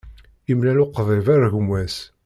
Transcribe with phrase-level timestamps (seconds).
[0.51, 1.95] Imlal uqḍib ar gma-s.